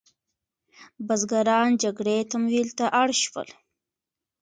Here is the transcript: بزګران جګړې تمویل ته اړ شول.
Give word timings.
بزګران 1.07 1.69
جګړې 1.83 2.17
تمویل 2.31 2.69
ته 2.77 2.85
اړ 3.01 3.09
شول. 3.23 3.49